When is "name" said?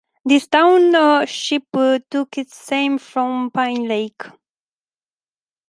2.71-2.97